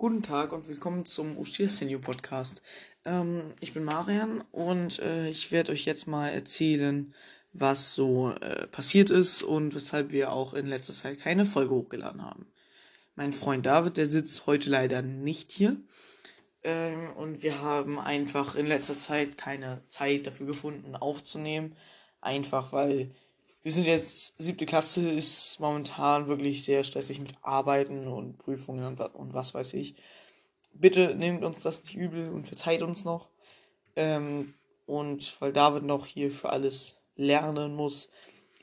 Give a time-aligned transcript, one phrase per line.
[0.00, 2.62] Guten Tag und willkommen zum Ushir Senior Podcast.
[3.04, 7.12] Ähm, ich bin Marian und äh, ich werde euch jetzt mal erzählen,
[7.52, 12.24] was so äh, passiert ist und weshalb wir auch in letzter Zeit keine Folge hochgeladen
[12.24, 12.46] haben.
[13.14, 15.76] Mein Freund David, der sitzt heute leider nicht hier.
[16.64, 21.76] Ähm, und wir haben einfach in letzter Zeit keine Zeit dafür gefunden, aufzunehmen.
[22.22, 23.10] Einfach weil
[23.62, 29.00] wir sind jetzt siebte Klasse, ist momentan wirklich sehr stressig mit Arbeiten und Prüfungen und,
[29.00, 29.94] und was weiß ich.
[30.72, 33.28] Bitte nehmt uns das nicht übel und verzeiht uns noch.
[33.96, 34.54] Ähm,
[34.86, 38.08] und weil David noch hier für alles lernen muss,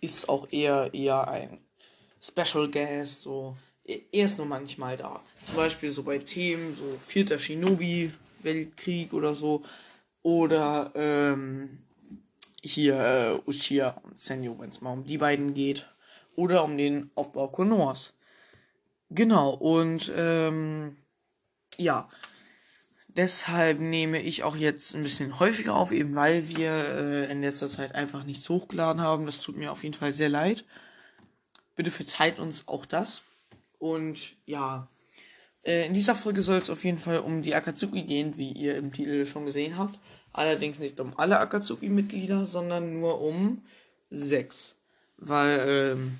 [0.01, 1.59] ist auch eher eher ein
[2.19, 3.21] Special Guest.
[3.21, 3.55] So,
[3.85, 5.21] er ist nur manchmal da.
[5.43, 9.63] Zum Beispiel so bei Themen, so vierter Shinobi-Weltkrieg oder so.
[10.23, 11.86] Oder ähm,
[12.63, 15.87] hier äh, Uchiha und Senju, wenn es mal um die beiden geht.
[16.35, 18.13] Oder um den Aufbau Konoas.
[19.09, 20.97] Genau, und ähm,
[21.77, 22.09] ja.
[23.07, 27.67] Deshalb nehme ich auch jetzt ein bisschen häufiger auf, eben weil wir äh, in letzter
[27.67, 29.25] Zeit einfach nichts hochgeladen haben.
[29.25, 30.65] Das tut mir auf jeden Fall sehr leid.
[31.75, 33.23] Bitte verzeiht uns auch das.
[33.79, 34.87] Und ja,
[35.63, 38.75] äh, in dieser Folge soll es auf jeden Fall um die Akatsuki gehen, wie ihr
[38.75, 39.99] im Titel schon gesehen habt.
[40.33, 43.63] Allerdings nicht um alle Akatsuki-Mitglieder, sondern nur um
[44.09, 44.75] sechs.
[45.17, 46.19] Weil ähm,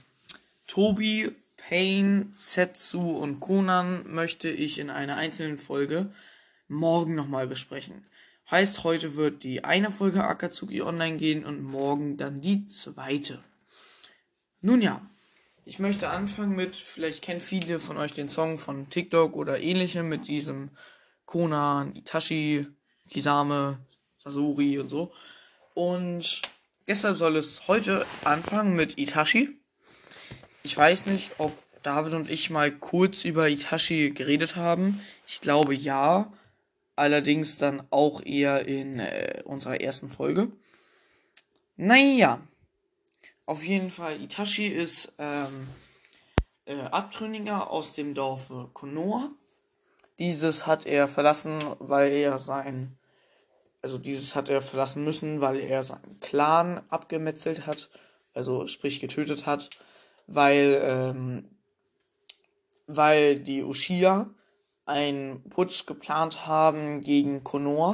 [0.67, 6.09] Tobi, Pain, Setsu und Konan möchte ich in einer einzelnen Folge
[6.67, 8.05] morgen nochmal besprechen.
[8.49, 13.43] Heißt, heute wird die eine Folge Akatsuki online gehen und morgen dann die zweite.
[14.61, 15.01] Nun ja,
[15.65, 20.07] ich möchte anfangen mit, vielleicht kennen viele von euch den Song von TikTok oder ähnlichem
[20.07, 20.69] mit diesem
[21.25, 22.67] Konan, Itachi,
[23.09, 23.77] Kisame,
[24.27, 25.11] Sasori und so.
[25.73, 26.41] Und
[26.87, 29.49] deshalb soll es heute anfangen mit Itachi.
[30.63, 31.53] Ich weiß nicht, ob
[31.83, 35.01] David und ich mal kurz über Itachi geredet haben.
[35.25, 36.31] Ich glaube ja.
[36.95, 40.51] Allerdings dann auch eher in äh, unserer ersten Folge.
[41.75, 42.41] Naja.
[43.45, 45.67] Auf jeden Fall, Itachi ist ähm,
[46.65, 49.29] äh, Abtrünniger aus dem Dorfe Konoha.
[50.19, 52.97] Dieses hat er verlassen, weil er sein
[53.87, 57.89] also dieses hat er verlassen müssen, weil er seinen Clan abgemetzelt hat,
[58.33, 59.69] also sprich getötet hat,
[60.27, 61.57] weil, ähm,
[62.85, 64.29] weil die Ushia
[64.85, 67.93] einen Putsch geplant haben gegen Konoha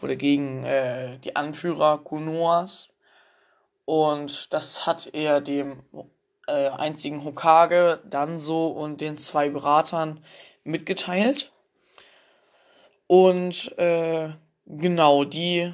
[0.00, 2.88] oder gegen äh, die Anführer Konohas.
[3.84, 5.82] Und das hat er dem
[6.46, 10.24] äh, einzigen Hokage, Danzo und den zwei Beratern
[10.64, 11.52] mitgeteilt.
[13.06, 14.30] Und äh,
[14.70, 15.72] Genau, die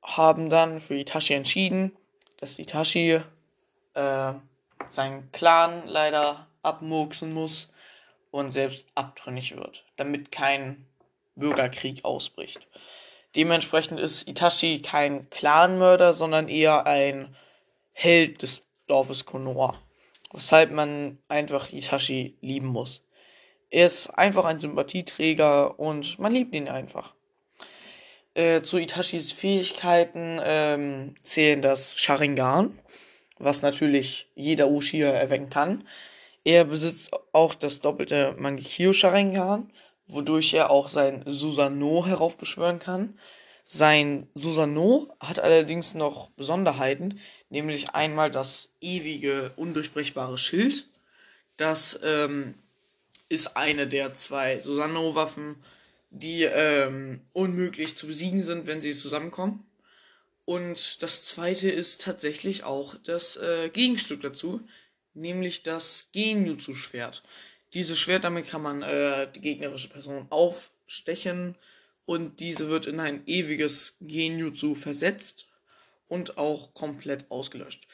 [0.00, 1.96] haben dann für Itachi entschieden,
[2.36, 3.20] dass Itachi
[3.94, 4.32] äh,
[4.88, 7.68] seinen Clan leider abmurksen muss
[8.30, 10.86] und selbst abtrünnig wird, damit kein
[11.34, 12.64] Bürgerkrieg ausbricht.
[13.34, 17.34] Dementsprechend ist Itachi kein Clanmörder, sondern eher ein
[17.92, 19.74] Held des Dorfes Konoha.
[20.32, 23.02] Weshalb man einfach Itachi lieben muss.
[23.68, 27.17] Er ist einfach ein Sympathieträger und man liebt ihn einfach.
[28.38, 32.78] Äh, zu Itachis Fähigkeiten ähm, zählen das Sharingan,
[33.38, 35.88] was natürlich jeder Uchiha erwecken kann.
[36.44, 39.72] Er besitzt auch das doppelte Mangekyo Sharingan,
[40.06, 43.18] wodurch er auch sein Susanoo heraufbeschwören kann.
[43.64, 47.18] Sein Susanoo hat allerdings noch Besonderheiten,
[47.50, 50.84] nämlich einmal das ewige, undurchbrechbare Schild.
[51.56, 52.54] Das ähm,
[53.28, 55.56] ist eine der zwei Susanoo-Waffen,
[56.10, 59.64] die ähm, unmöglich zu besiegen sind, wenn sie zusammenkommen.
[60.44, 64.62] Und das zweite ist tatsächlich auch das äh, Gegenstück dazu,
[65.12, 67.22] nämlich das Genjutsu-Schwert.
[67.74, 71.54] Dieses Schwert, damit kann man äh, die gegnerische Person aufstechen
[72.06, 75.48] und diese wird in ein ewiges Genjutsu versetzt
[76.08, 77.86] und auch komplett ausgelöscht.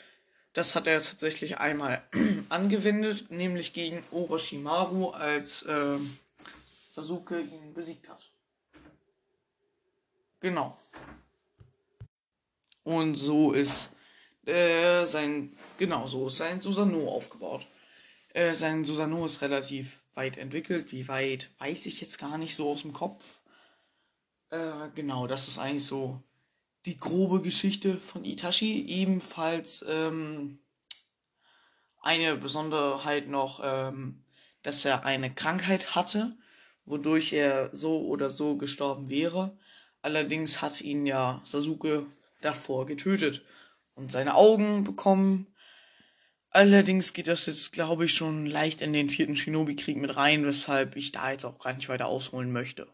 [0.53, 2.01] Das hat er tatsächlich einmal
[2.49, 5.97] angewendet, nämlich gegen Orochimaru als äh,
[6.95, 8.31] Sasuke ihn besiegt hat.
[10.39, 10.79] Genau.
[12.85, 13.91] Und so ist
[14.47, 17.67] äh, sein, genau so ist sein Susanoo aufgebaut.
[18.29, 20.93] Äh, sein Susanoo ist relativ weit entwickelt.
[20.93, 23.41] Wie weit, weiß ich jetzt gar nicht so aus dem Kopf.
[24.51, 26.23] Äh, genau, das ist eigentlich so
[26.87, 28.87] die grobe Geschichte von Itachi.
[28.87, 30.61] Ebenfalls ähm,
[32.03, 34.23] eine Besonderheit noch, ähm,
[34.63, 36.37] dass er eine Krankheit hatte,
[36.87, 39.57] wodurch er so oder so gestorben wäre.
[40.03, 42.07] Allerdings hat ihn ja Sasuke
[42.41, 43.43] davor getötet
[43.95, 45.47] und seine Augen bekommen.
[46.51, 50.95] Allerdings geht das jetzt, glaube ich, schon leicht in den vierten Shinobi-Krieg mit rein, weshalb
[50.95, 52.87] ich da jetzt auch gar nicht weiter ausholen möchte.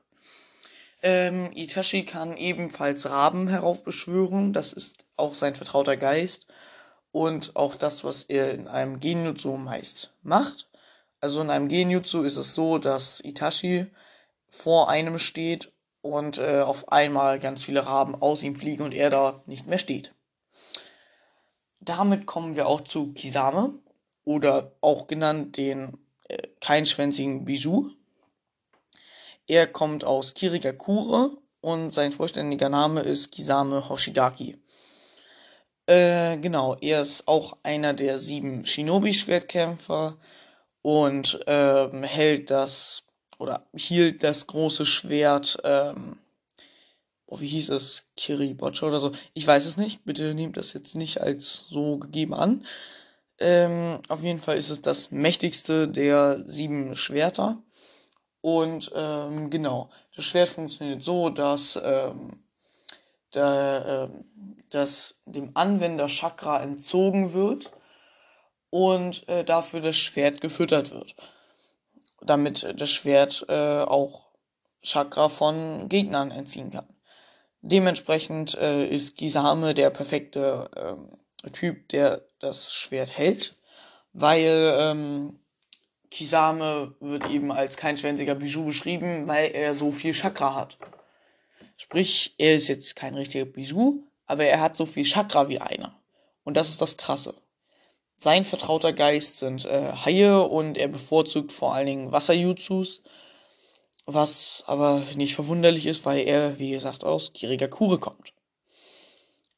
[1.02, 6.46] Ähm, Itachi kann ebenfalls Raben heraufbeschwören, das ist auch sein vertrauter Geist
[7.10, 10.69] und auch das, was er in einem Genjutsu meist macht.
[11.20, 13.86] Also in einem Genjutsu ist es so, dass Itachi
[14.48, 15.72] vor einem steht
[16.02, 19.78] und äh, auf einmal ganz viele Raben aus ihm fliegen und er da nicht mehr
[19.78, 20.14] steht.
[21.80, 23.74] Damit kommen wir auch zu Kisame
[24.24, 27.90] oder auch genannt den äh, keinschwänzigen Bijou.
[29.46, 34.56] Er kommt aus Kirigakure und sein vollständiger Name ist Kisame Hoshigaki.
[35.86, 40.16] Äh, genau, er ist auch einer der sieben Shinobi-Schwertkämpfer
[40.82, 43.04] und ähm, hält das
[43.38, 46.18] oder hielt das große Schwert, ähm,
[47.26, 49.12] oh, wie hieß es, Kiribocha oder so.
[49.32, 52.64] Ich weiß es nicht, bitte nehmt das jetzt nicht als so gegeben an.
[53.38, 57.62] Ähm, auf jeden Fall ist es das mächtigste der sieben Schwerter.
[58.42, 62.42] Und ähm, genau, das Schwert funktioniert so, dass ähm,
[63.30, 64.08] da, äh,
[64.68, 67.70] dass dem Anwender Chakra entzogen wird
[68.70, 71.14] und äh, dafür das Schwert gefüttert wird.
[72.22, 74.30] Damit das Schwert äh, auch
[74.82, 76.86] Chakra von Gegnern entziehen kann.
[77.62, 80.70] Dementsprechend äh, ist Gisame der perfekte
[81.44, 83.56] äh, Typ, der das Schwert hält,
[84.12, 85.38] weil ähm,
[86.10, 90.78] Kisame wird eben als kein schwänziger Bijou beschrieben, weil er so viel Chakra hat.
[91.76, 95.98] Sprich, er ist jetzt kein richtiger Bijou, aber er hat so viel Chakra wie einer.
[96.44, 97.34] Und das ist das Krasse.
[98.22, 103.00] Sein vertrauter Geist sind äh, Haie und er bevorzugt vor allen Dingen Wasserjutsus,
[104.04, 108.34] was aber nicht verwunderlich ist, weil er, wie gesagt, aus Kirigakure kommt.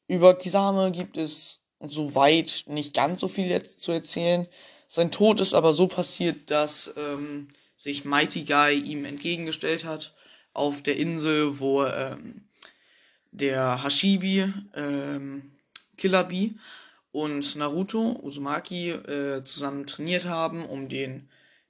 [0.07, 4.47] Über Kisame gibt es soweit nicht ganz so viel jetzt zu erzählen.
[4.87, 10.13] Sein Tod ist aber so passiert, dass ähm, sich Mighty Guy ihm entgegengestellt hat
[10.53, 12.47] auf der Insel, wo ähm,
[13.33, 15.51] der Hashibi, ähm,
[15.97, 16.53] Killer Bee
[17.13, 21.29] und Naruto, Uzumaki, äh, zusammen trainiert haben, um den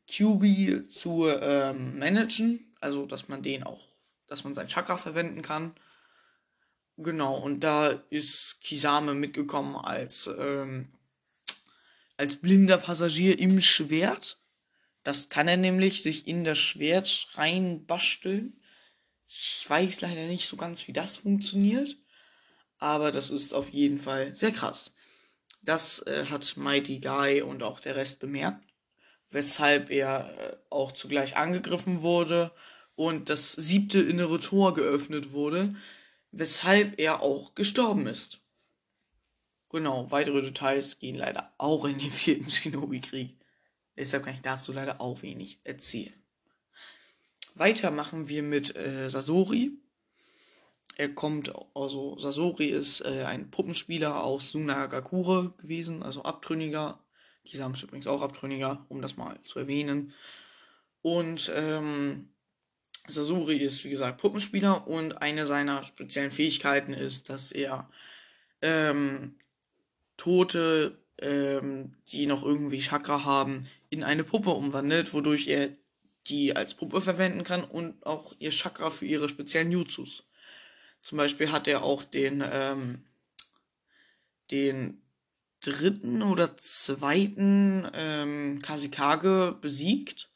[0.09, 2.73] QB zu ähm, managen.
[2.79, 3.81] Also, dass man den auch,
[4.27, 5.75] dass man sein Chakra verwenden kann.
[6.95, 10.93] Genau, und da ist Kisame mitgekommen als, ähm,
[12.15, 14.37] als blinder Passagier im Schwert.
[15.03, 18.61] Das kann er nämlich sich in das Schwert reinbasteln.
[19.27, 21.97] Ich weiß leider nicht so ganz, wie das funktioniert.
[22.77, 24.93] Aber das ist auf jeden Fall sehr krass.
[25.63, 28.63] Das äh, hat Mighty Guy und auch der Rest bemerkt,
[29.29, 32.51] weshalb er äh, auch zugleich angegriffen wurde
[32.95, 35.73] und das siebte innere Tor geöffnet wurde,
[36.31, 38.41] weshalb er auch gestorben ist.
[39.69, 43.37] Genau, weitere Details gehen leider auch in den vierten Shinobi-Krieg.
[43.95, 46.13] Deshalb kann ich dazu leider auch wenig erzählen.
[47.55, 49.71] Weiter machen wir mit äh, Sasori.
[50.95, 56.99] Er kommt, also Sasori ist äh, ein Puppenspieler aus Sunagakure gewesen, also Abtrünniger.
[57.45, 60.13] Die haben übrigens auch Abtrünniger, um das mal zu erwähnen.
[61.01, 62.29] Und ähm,
[63.07, 67.89] Sasori ist, wie gesagt, Puppenspieler und eine seiner speziellen Fähigkeiten ist, dass er
[68.61, 69.35] ähm,
[70.15, 75.69] Tote, ähm, die noch irgendwie Chakra haben, in eine Puppe umwandelt, wodurch er
[76.27, 80.23] die als Puppe verwenden kann und auch ihr Chakra für ihre speziellen Jutsus.
[81.03, 83.03] Zum Beispiel hat er auch den, ähm,
[84.51, 85.01] den
[85.59, 90.29] dritten oder zweiten ähm, Kasikage besiegt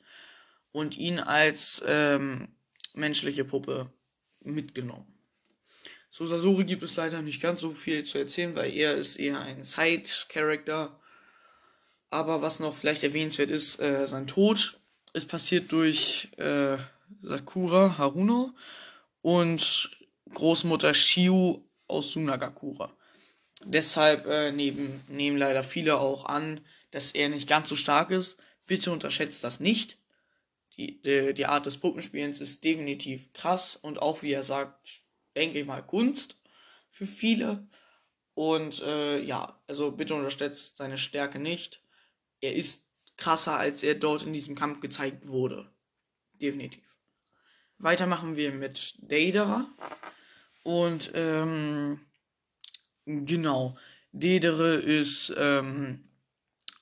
[0.71, 2.50] und ihn als ähm,
[2.93, 3.89] menschliche Puppe
[4.41, 5.07] mitgenommen.
[6.12, 9.39] Zu Sasori gibt es leider nicht ganz so viel zu erzählen, weil er ist eher
[9.39, 11.00] ein Side-Character.
[12.09, 14.79] Aber was noch vielleicht erwähnenswert ist, äh, sein Tod
[15.13, 16.77] ist passiert durch äh,
[17.21, 18.53] Sakura Haruno
[19.21, 19.96] und
[20.34, 22.91] Großmutter Shiu aus Sunagakura.
[23.63, 28.38] Deshalb äh, neben, nehmen leider viele auch an, dass er nicht ganz so stark ist.
[28.67, 29.98] Bitte unterschätzt das nicht
[30.77, 35.01] die, die, die Art des Puppenspielens ist definitiv krass und auch, wie er sagt,
[35.36, 36.38] denke ich mal, Kunst
[36.89, 37.67] für viele.
[38.36, 41.81] Und äh, ja, also bitte unterstützt seine Stärke nicht.
[42.39, 45.72] Er ist krasser, als er dort in diesem Kampf gezeigt wurde.
[46.34, 46.84] Definitiv.
[47.79, 49.67] Weiter machen wir mit Deidara.
[50.67, 52.01] Und ähm,
[53.05, 53.77] genau,
[54.12, 56.09] Dedere ist ähm,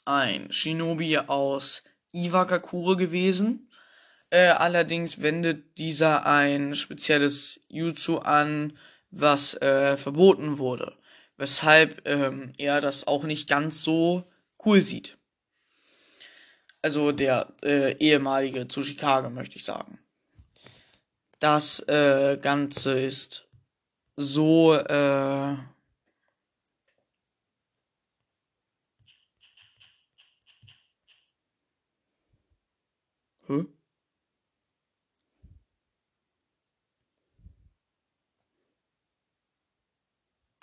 [0.05, 3.69] ein Shinobi aus Iwagakure gewesen.
[4.31, 8.75] Äh, allerdings wendet dieser ein spezielles Jutsu an,
[9.11, 10.97] was äh, verboten wurde.
[11.37, 14.23] Weshalb ähm, er das auch nicht ganz so
[14.65, 15.19] cool sieht.
[16.81, 19.99] Also der äh, ehemalige Tsuchikage, möchte ich sagen.
[21.39, 23.44] Das äh, Ganze ist
[24.17, 25.57] so äh,
[33.47, 33.65] Hä?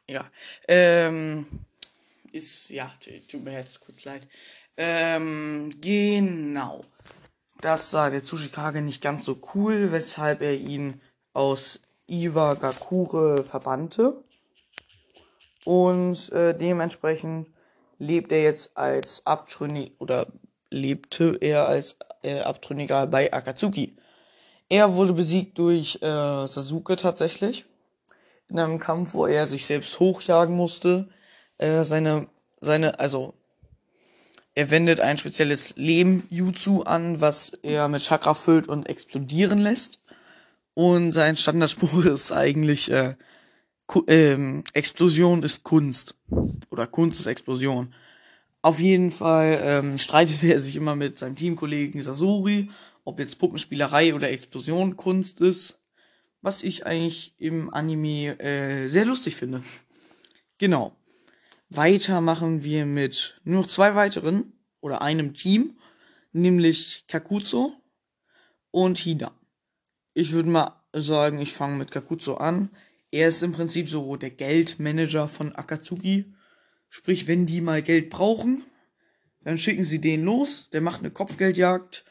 [0.09, 0.31] Ja.
[0.69, 1.47] Ähm,
[2.33, 2.93] ist, ja,
[3.29, 4.29] tut mir jetzt kurz leid.
[4.77, 6.83] Ähm, genau.
[7.61, 11.01] Das sah der Tsuchikage nicht ganz so cool, weshalb er ihn
[11.33, 14.23] aus Iwagakure verbannte.
[15.65, 17.49] Und äh, dementsprechend
[17.99, 20.27] lebt er jetzt als Abtrünnig oder
[20.71, 23.97] lebte er als äh, Abtrünniger bei Akatsuki.
[24.69, 27.67] Er wurde besiegt durch äh, Sasuke tatsächlich.
[28.49, 31.09] In einem Kampf, wo er sich selbst hochjagen musste.
[31.59, 32.29] Äh, seine,
[32.61, 33.35] seine, also
[34.55, 39.99] er wendet ein spezielles Leben-Jutsu an, was er mit Chakra füllt und explodieren lässt.
[40.75, 43.15] Und sein Standardspruch ist eigentlich, äh,
[44.07, 46.15] ähm, Explosion ist Kunst.
[46.71, 47.95] Oder Kunst ist Explosion.
[48.63, 52.71] Auf jeden Fall ähm, streitet er sich immer mit seinem Teamkollegen Sasori,
[53.05, 55.79] ob jetzt Puppenspielerei oder Explosion Kunst ist.
[56.41, 59.63] Was ich eigentlich im Anime äh, sehr lustig finde.
[60.59, 60.97] Genau.
[61.69, 65.79] Weiter machen wir mit nur noch zwei weiteren oder einem Team,
[66.33, 67.73] nämlich Kakuzo
[68.71, 69.33] und Hida.
[70.15, 72.71] Ich würde mal sagen, ich fange mit Kakuzo an.
[73.11, 76.33] Er ist im Prinzip so der Geldmanager von Akatsuki
[76.95, 78.65] Sprich, wenn die mal Geld brauchen,
[79.41, 82.05] dann schicken sie den los, der macht eine Kopfgeldjagd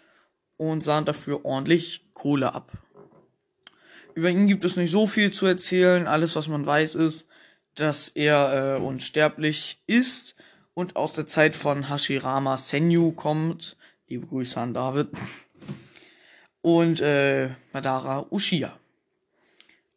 [0.57, 2.71] und sahnt dafür ordentlich Kohle ab.
[4.15, 6.07] Über ihn gibt es nicht so viel zu erzählen.
[6.07, 7.27] Alles, was man weiß, ist,
[7.75, 10.35] dass er äh, unsterblich ist
[10.73, 13.77] und aus der Zeit von Hashirama Senju kommt.
[14.07, 15.09] Liebe Grüße an David.
[16.61, 18.77] Und äh, Madara Ushia.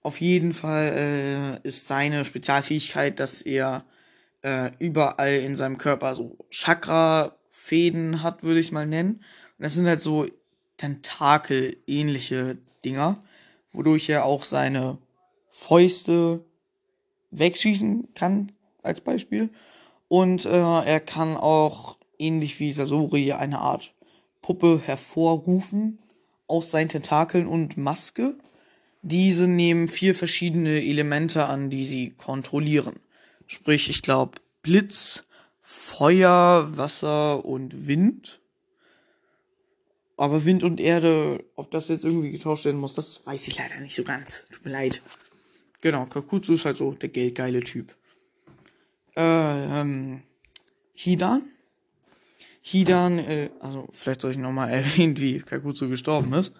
[0.02, 3.84] Auf jeden Fall äh, ist seine Spezialfähigkeit, dass er
[4.42, 9.24] äh, überall in seinem Körper so Chakra-Fäden hat, würde ich mal nennen.
[9.58, 10.26] Und das sind halt so
[10.76, 13.22] Tentakel-ähnliche Dinger,
[13.72, 14.98] wodurch er auch seine
[15.48, 16.44] Fäuste
[17.30, 18.52] wegschießen kann,
[18.82, 19.50] als Beispiel.
[20.08, 23.94] Und äh, er kann auch, ähnlich wie Sasori, eine Art
[24.42, 25.98] Puppe hervorrufen
[26.46, 28.36] aus seinen Tentakeln und Maske.
[29.02, 33.00] Diese nehmen vier verschiedene Elemente an, die sie kontrollieren.
[33.46, 35.24] Sprich, ich glaube, Blitz,
[35.60, 38.40] Feuer, Wasser und Wind.
[40.16, 43.80] Aber Wind und Erde, ob das jetzt irgendwie getauscht werden muss, das weiß ich leider
[43.80, 44.44] nicht so ganz.
[44.50, 45.02] Tut mir leid.
[45.82, 47.94] Genau, Kakutsu ist halt so der geldgeile Typ.
[49.16, 50.22] Äh, ähm,
[50.94, 51.42] Hidan?
[52.66, 56.52] Hidan, äh, also vielleicht soll ich nochmal erwähnen, wie Kakutsu gestorben ist.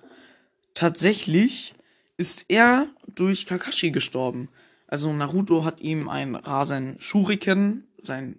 [0.75, 1.75] Tatsächlich
[2.19, 4.49] ist er durch Kakashi gestorben.
[4.87, 8.39] Also Naruto hat ihm ein Rasen Shuriken, sein,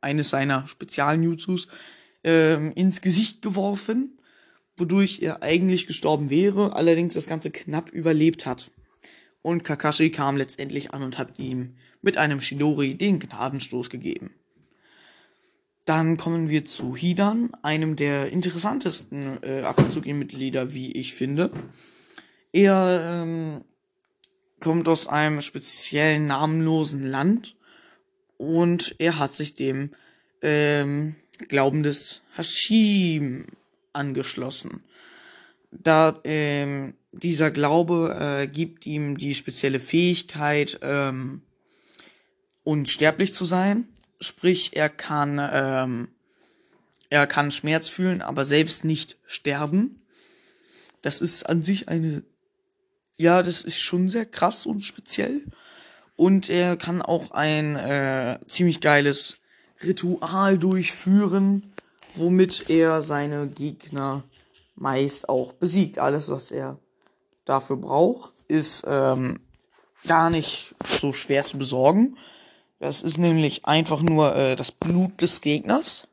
[0.00, 1.68] eines seiner Spezialnutsus,
[2.24, 4.18] ähm, ins Gesicht geworfen,
[4.76, 8.72] wodurch er eigentlich gestorben wäre, allerdings das Ganze knapp überlebt hat.
[9.42, 14.34] Und Kakashi kam letztendlich an und hat ihm mit einem Shidori den Gnadenstoß gegeben.
[15.86, 21.50] Dann kommen wir zu Hidan, einem der interessantesten äh, Akatsuki-Mitglieder, wie ich finde.
[22.52, 23.64] Er ähm,
[24.58, 27.56] kommt aus einem speziellen namenlosen Land
[28.36, 29.90] und er hat sich dem
[30.42, 31.14] ähm,
[31.48, 33.46] Glauben des Hashim
[33.92, 34.82] angeschlossen.
[35.70, 41.42] Da ähm, dieser Glaube äh, gibt ihm die spezielle Fähigkeit, ähm,
[42.64, 43.86] unsterblich zu sein.
[44.20, 46.08] Sprich, er kann ähm,
[47.08, 50.02] er kann Schmerz fühlen, aber selbst nicht sterben.
[51.02, 52.24] Das ist an sich eine
[53.16, 55.44] ja, das ist schon sehr krass und speziell.
[56.16, 59.38] Und er kann auch ein äh, ziemlich geiles
[59.82, 61.72] Ritual durchführen,
[62.14, 64.24] womit er seine Gegner
[64.74, 65.98] meist auch besiegt.
[65.98, 66.78] Alles, was er
[67.44, 69.40] dafür braucht, ist ähm,
[70.06, 72.16] gar nicht so schwer zu besorgen.
[72.78, 76.08] Das ist nämlich einfach nur äh, das Blut des Gegners,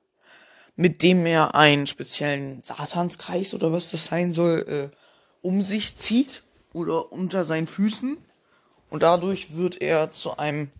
[0.75, 4.95] mit dem er einen speziellen Satanskreis oder was das sein soll, äh,
[5.41, 8.17] um sich zieht oder unter seinen Füßen.
[8.89, 10.71] Und dadurch wird er zu einem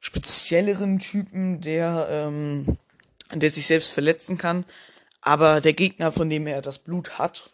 [0.00, 2.78] spezielleren Typen, der, ähm,
[3.32, 4.64] der sich selbst verletzen kann.
[5.22, 7.50] Aber der Gegner, von dem er das Blut hat,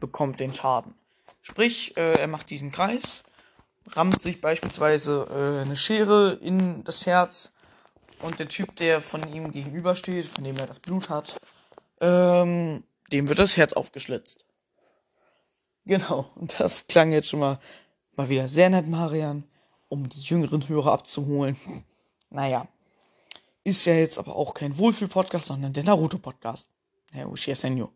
[0.00, 0.94] bekommt den Schaden.
[1.42, 3.22] Sprich, äh, er macht diesen Kreis,
[3.94, 7.52] rammt sich beispielsweise äh, eine Schere in das Herz
[8.20, 11.36] Und der Typ, der von ihm gegenübersteht, von dem er das Blut hat,
[12.00, 14.44] ähm, dem wird das Herz aufgeschlitzt.
[15.84, 17.58] Genau, und das klang jetzt schon mal,
[18.16, 19.44] mal wieder sehr nett, Marian,
[19.88, 21.56] um die jüngeren Hörer abzuholen.
[22.30, 22.66] Naja,
[23.62, 26.68] ist ja jetzt aber auch kein Wohlfühl-Podcast, sondern der Naruto-Podcast.
[27.12, 27.92] Herr Ushia Senyo.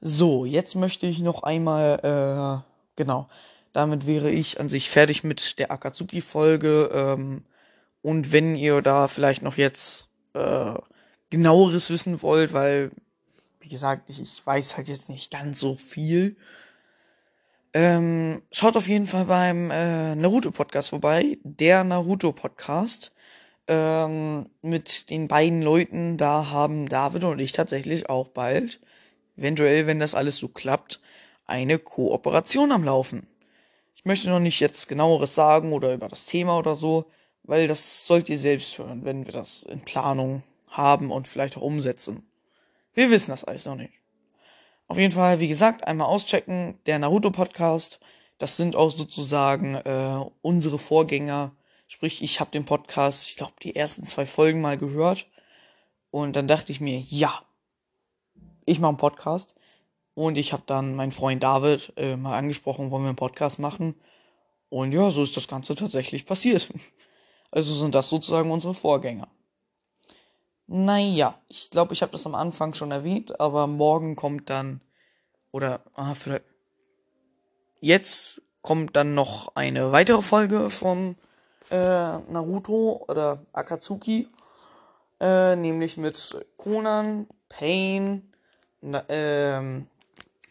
[0.00, 3.28] So, jetzt möchte ich noch einmal, äh, genau,
[3.72, 6.90] damit wäre ich an sich fertig mit der Akatsuki-Folge.
[6.92, 7.44] Ähm,
[8.02, 10.74] und wenn ihr da vielleicht noch jetzt äh,
[11.30, 12.90] genaueres wissen wollt, weil,
[13.60, 16.36] wie gesagt, ich, ich weiß halt jetzt nicht ganz so viel.
[17.74, 21.38] Ähm, schaut auf jeden Fall beim äh, Naruto-Podcast vorbei.
[21.42, 23.12] Der Naruto-Podcast.
[23.70, 28.80] Ähm, mit den beiden Leuten, da haben David und ich tatsächlich auch bald,
[29.36, 31.00] eventuell, wenn das alles so klappt,
[31.44, 33.26] eine Kooperation am Laufen.
[33.98, 37.10] Ich möchte noch nicht jetzt genaueres sagen oder über das Thema oder so,
[37.42, 41.62] weil das sollt ihr selbst hören, wenn wir das in Planung haben und vielleicht auch
[41.62, 42.30] umsetzen.
[42.94, 43.94] Wir wissen das alles noch nicht.
[44.86, 47.98] Auf jeden Fall, wie gesagt, einmal auschecken, der Naruto Podcast.
[48.38, 51.56] Das sind auch sozusagen äh, unsere Vorgänger.
[51.88, 55.26] Sprich, ich habe den Podcast, ich glaube, die ersten zwei Folgen mal gehört.
[56.12, 57.42] Und dann dachte ich mir, ja,
[58.64, 59.56] ich mache einen Podcast.
[60.18, 63.94] Und ich habe dann meinen Freund David äh, mal angesprochen, wollen wir einen Podcast machen.
[64.68, 66.68] Und ja, so ist das Ganze tatsächlich passiert.
[67.50, 69.28] Also sind das sozusagen unsere Vorgänger.
[70.66, 74.82] Naja, ich glaube, ich habe das am Anfang schon erwähnt, aber morgen kommt dann,
[75.50, 76.44] oder, ah, vielleicht,
[77.80, 81.16] jetzt kommt dann noch eine weitere Folge vom
[81.70, 84.28] äh, Naruto oder Akatsuki,
[85.20, 88.30] äh, nämlich mit Conan, Pain,
[88.82, 89.86] na, ähm,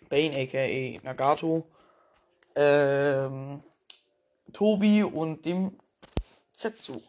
[0.09, 1.67] Bane aka Nagato,
[2.55, 3.63] ähm,
[4.53, 5.77] Tobi und dem
[6.53, 7.01] Zetsu.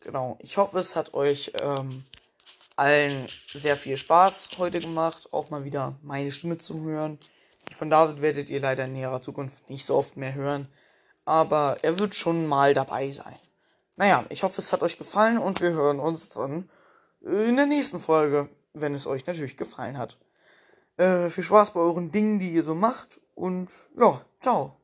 [0.00, 0.38] Genau.
[0.40, 2.04] Ich hoffe, es hat euch ähm,
[2.76, 5.32] allen sehr viel Spaß heute gemacht.
[5.32, 7.18] Auch mal wieder meine Stimme zu hören.
[7.76, 10.68] Von David werdet ihr leider in näherer Zukunft nicht so oft mehr hören.
[11.24, 13.38] Aber er wird schon mal dabei sein.
[13.96, 16.70] Naja, ich hoffe, es hat euch gefallen und wir hören uns dann
[17.22, 20.18] in der nächsten Folge, wenn es euch natürlich gefallen hat.
[20.96, 23.20] Äh, viel Spaß bei euren Dingen, die ihr so macht.
[23.34, 24.76] Und ja, ciao.